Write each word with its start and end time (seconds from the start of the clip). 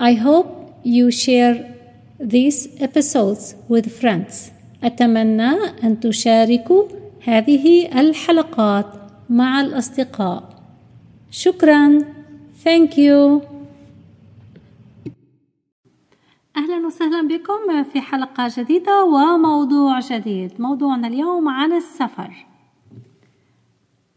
I 0.00 0.14
hope 0.14 0.50
you 0.82 1.10
share 1.10 1.56
these 2.18 2.58
episodes 2.80 3.54
with 3.68 3.86
friends. 4.00 4.50
أتمنى 4.84 5.50
أن 5.84 6.00
تشاركوا 6.00 6.88
هذه 7.24 8.00
الحلقات 8.00 8.86
مع 9.30 9.60
الأصدقاء. 9.60 10.62
شكرا. 11.30 11.98
Thank 12.64 12.90
you. 12.96 13.44
أهلا 16.56 16.86
وسهلا 16.86 17.28
بكم 17.28 17.82
في 17.92 18.00
حلقة 18.00 18.50
جديدة 18.56 19.04
وموضوع 19.04 20.00
جديد. 20.00 20.60
موضوعنا 20.60 21.08
اليوم 21.08 21.48
عن 21.48 21.72
السفر. 21.72 22.46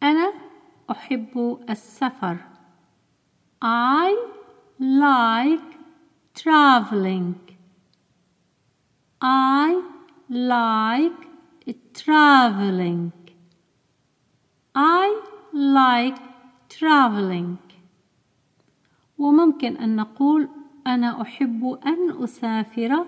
أنا 0.04 0.34
أحب 0.92 1.58
السفر. 1.70 2.38
I 3.64 4.43
like 4.84 5.70
traveling. 6.36 7.40
I 9.22 9.82
like 10.30 11.22
traveling. 11.94 13.14
I 14.76 15.22
like 15.54 16.18
traveling. 16.70 17.58
وممكن 19.18 19.78
أن 19.78 19.96
نقول 19.96 20.50
أنا 20.88 21.22
أحب 21.22 21.80
أن 21.86 22.24
أسافر. 22.24 23.06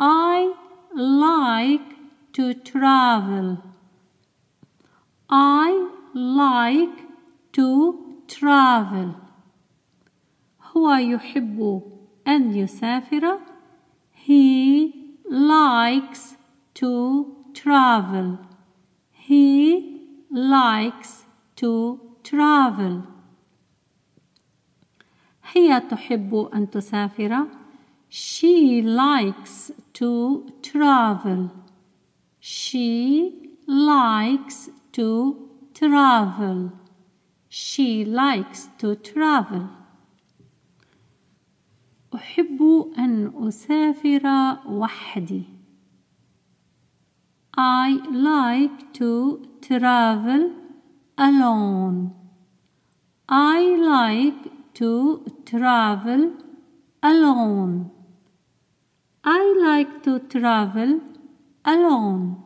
I 0.00 0.54
like 0.94 1.96
to 2.32 2.54
travel. 2.54 3.58
I 5.30 5.88
like 6.14 6.98
to 7.52 7.98
travel. 8.28 9.25
هو 10.75 10.93
يحب 10.93 11.81
أن 12.27 12.55
يسافر. 12.55 13.39
He 14.13 14.93
likes 15.29 16.35
to 16.75 17.35
travel. 17.53 18.37
He 19.11 20.01
likes 20.31 21.25
to 21.55 21.99
travel. 22.23 23.01
هي 25.53 25.79
تحب 25.79 26.49
أن 26.53 26.69
تسافر. 26.69 27.47
She 28.09 28.81
likes 28.81 29.71
to 29.93 30.45
travel. 30.61 31.49
She 32.39 33.55
likes 33.67 34.69
to 34.91 35.49
travel. 35.73 36.71
She 37.49 38.05
likes 38.05 38.69
to 38.79 38.95
travel. 38.95 39.69
أحب 42.14 42.90
أن 42.98 43.32
أسافر 43.48 44.56
وحدي. 44.66 45.42
I 47.58 47.90
like 48.12 48.92
to 48.92 49.40
travel 49.62 50.50
alone. 51.16 52.12
I 53.28 53.60
like 53.76 54.74
to 54.74 55.24
travel 55.46 56.32
alone. 57.02 57.90
I 59.24 59.42
like 59.58 60.02
to 60.04 60.20
travel 60.20 61.00
alone. 61.64 62.42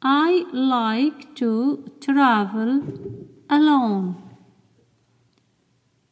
I 0.00 0.44
like 0.52 1.34
to 1.36 1.84
travel 2.00 2.82
alone. 3.50 4.31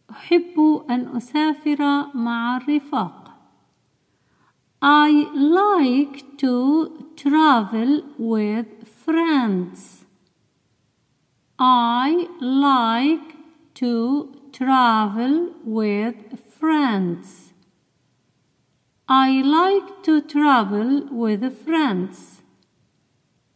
أحب 0.10 0.86
أن 0.90 1.16
أسافر 1.16 2.08
مع 2.14 2.58
الرفاق. 2.58 3.26
I 4.82 5.12
like 5.34 6.38
to 6.38 7.12
travel 7.16 8.04
with 8.20 8.88
friends. 8.88 10.06
I 11.58 12.28
like 12.42 13.36
to 13.76 14.36
travel 14.52 15.54
with 15.64 16.40
friends. 16.60 17.54
I 19.08 19.42
like 19.42 20.04
to 20.04 20.22
travel 20.22 21.08
with 21.12 21.44
friends. 21.66 22.42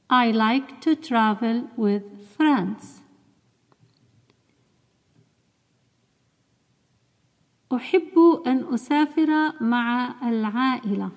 I 0.09 0.31
like 0.31 0.81
to 0.81 0.95
travel 0.95 1.69
with 1.77 2.03
friends. 2.35 3.01
أحب 7.76 8.42
أن 8.46 8.74
أسافر 8.74 9.52
مع 9.60 10.14
العائلة. 10.22 11.10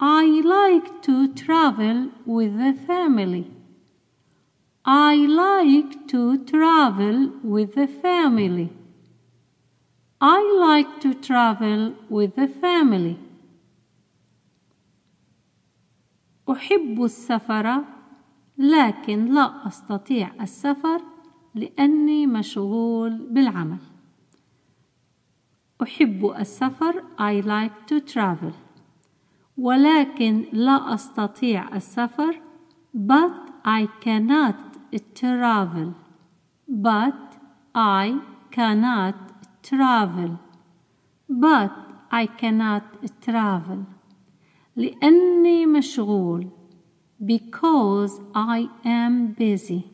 I 0.00 0.42
like 0.42 1.02
to 1.02 1.28
travel 1.28 2.10
with 2.26 2.58
the 2.58 2.74
family. 2.86 3.46
I 4.84 5.14
like 5.14 6.08
to 6.08 6.44
travel 6.44 7.30
with 7.42 7.74
the 7.74 7.86
family. 7.86 8.70
I 10.20 10.40
like 10.66 11.00
to 11.00 11.14
travel 11.14 11.94
with 12.10 12.34
the 12.36 12.48
family. 12.48 13.16
أحب 16.50 17.04
السفر 17.04 17.84
لكن 18.58 19.24
لا 19.24 19.68
أستطيع 19.68 20.30
السفر 20.40 21.00
لأني 21.54 22.26
مشغول 22.26 23.16
بالعمل. 23.30 23.93
أحب 25.84 26.34
السفر 26.38 27.02
I 27.18 27.40
like 27.40 27.86
to 27.86 28.00
travel 28.00 28.52
ولكن 29.58 30.44
لا 30.52 30.94
أستطيع 30.94 31.76
السفر 31.76 32.40
but 32.94 33.32
I 33.64 33.88
cannot 34.00 34.56
travel 35.14 35.92
but 36.68 37.36
I 37.74 38.18
cannot 38.50 39.14
travel 39.62 40.38
but 41.28 41.72
I 42.10 42.26
cannot 42.26 42.84
travel 43.20 43.84
لأني 44.76 45.66
مشغول 45.66 46.48
because 47.24 48.20
I 48.34 48.68
am 48.84 49.34
busy 49.34 49.84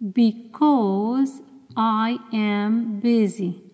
because 0.00 1.40
I 1.76 2.18
am 2.32 3.00
busy 3.00 3.67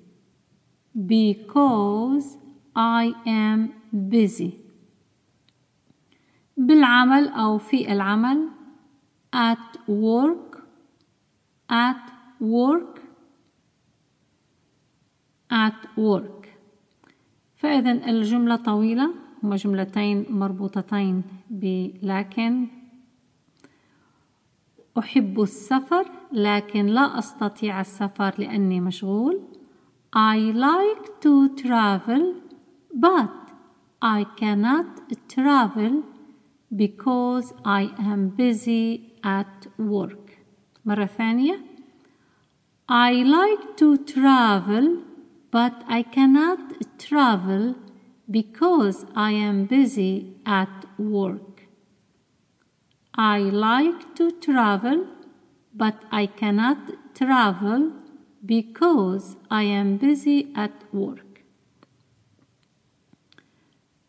because 0.94 2.38
I 2.76 3.14
am 3.26 3.74
busy. 3.92 4.60
بالعمل 6.56 7.28
أو 7.28 7.58
في 7.58 7.92
العمل 7.92 8.48
at 9.34 9.76
work 9.88 10.58
at 11.68 12.10
work 12.40 13.00
at 15.50 15.98
work. 15.98 16.48
فإذا 17.56 17.92
الجملة 17.92 18.56
طويلة 18.56 19.14
هما 19.42 19.56
جملتين 19.56 20.26
مربوطتين 20.30 21.22
بلكن 21.50 22.66
أحب 24.98 25.40
السفر 25.40 26.10
لكن 26.32 26.86
لا 26.86 27.18
أستطيع 27.18 27.80
السفر 27.80 28.34
لأني 28.38 28.80
مشغول. 28.80 29.53
I 30.13 30.37
like 30.37 31.21
to 31.21 31.55
travel 31.55 32.35
but 32.93 33.31
I 34.01 34.25
cannot 34.37 34.87
travel 35.27 36.03
because 36.75 37.53
I 37.63 37.91
am 37.99 38.29
busy 38.29 39.13
at 39.23 39.67
work. 39.77 40.37
مرة 40.85 41.05
ثانية 41.05 41.59
I 42.89 43.11
like 43.23 43.77
to 43.77 43.97
travel 43.97 45.03
but 45.51 45.83
I 45.87 46.01
cannot 46.01 46.59
travel 46.97 47.75
because 48.31 49.05
I 49.15 49.31
am 49.31 49.65
busy 49.65 50.35
at 50.45 50.85
work. 50.97 51.63
I 53.15 53.39
like 53.39 54.15
to 54.15 54.31
travel 54.31 55.07
but 55.73 56.03
I 56.11 56.25
cannot 56.25 56.77
travel 57.13 57.91
because 58.46 59.36
I 59.50 59.62
am 59.62 59.96
busy 59.96 60.52
at 60.54 60.72
work. 60.92 61.44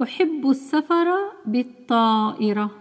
أحب 0.04 0.50
السفر 0.50 1.32
بالطائرة. 1.46 2.72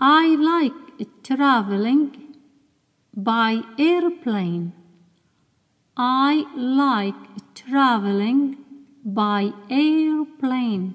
I 0.00 0.36
like 0.36 1.06
traveling 1.22 2.10
by 3.16 3.62
airplane. 3.78 4.72
I 5.96 6.44
like 6.56 7.54
traveling 7.54 8.56
by 9.04 9.52
airplane. 9.70 10.92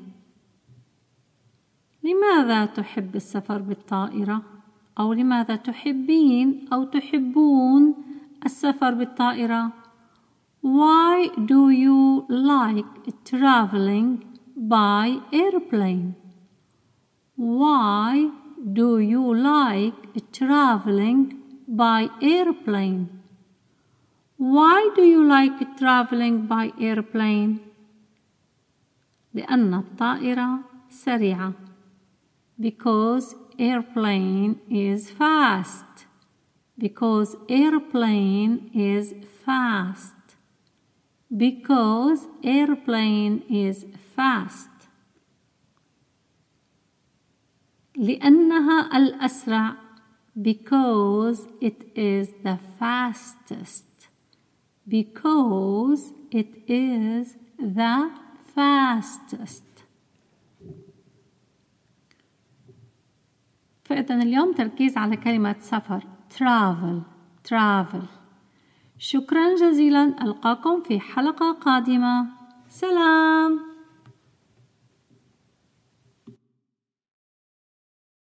لماذا 2.04 2.66
تحب 2.66 3.16
السفر 3.16 3.62
بالطائرة؟ 3.62 4.42
أو 5.00 5.14
لماذا 5.14 5.56
تحبين 5.56 6.68
أو 6.74 6.84
تحبون 6.84 8.07
السفر 8.45 8.95
بالطائرة؟ 8.95 9.73
Why 10.63 11.29
do 11.47 11.71
you 11.71 12.25
like 12.29 13.25
traveling 13.25 14.25
by 14.57 15.19
airplane? 15.33 16.15
Why 17.37 18.31
do 18.73 18.99
you 19.01 19.35
like 19.35 20.33
traveling 20.33 21.35
by 21.67 22.09
airplane? 22.21 23.09
Why 24.37 24.91
do 24.95 25.03
you 25.03 25.25
like 25.25 25.77
traveling 25.77 26.47
by 26.47 26.73
airplane? 26.79 27.61
لأن 29.35 29.75
الطائرة 29.75 30.59
سريعة. 30.89 31.53
Because 32.61 33.35
airplane 33.59 34.61
is 34.71 35.11
fast. 35.11 36.06
Because 36.79 37.37
airplane 37.49 38.71
is 38.75 39.15
fast. 39.45 40.15
Because 41.35 42.27
airplane 42.43 43.43
is 43.49 43.87
fast. 44.17 44.69
لأنها 47.97 48.97
الأسرع 48.97 49.77
because 50.41 51.47
it 51.61 51.93
is 51.95 52.33
the 52.43 52.59
fastest 52.79 53.85
because 54.89 56.13
it 56.31 56.63
is 56.67 57.37
the 57.59 58.11
fastest 58.55 59.63
فإذا 63.85 64.23
اليوم 64.23 64.53
تركيز 64.53 64.97
على 64.97 65.17
كلمة 65.17 65.57
سفر 65.61 66.03
Travel 66.38 67.02
travel. 67.50 68.04
شكرا 69.00 69.56
جزيلا 69.56 70.24
ألقاكم 70.24 70.82
في 70.82 71.00
حلقة 71.00 71.52
قادمة. 71.52 72.26
سلام. 72.70 73.67